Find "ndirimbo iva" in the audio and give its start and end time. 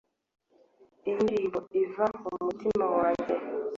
1.23-2.05